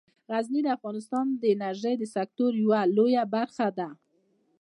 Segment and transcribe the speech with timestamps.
[0.29, 3.89] غزني د افغانستان د انرژۍ د سکتور یوه لویه برخه ده.